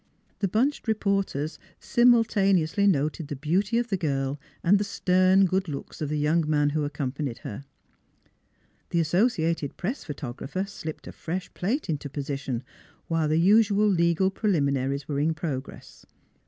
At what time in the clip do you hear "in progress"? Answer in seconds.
15.19-16.03